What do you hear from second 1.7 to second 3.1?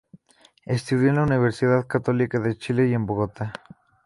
Católica de Chile y en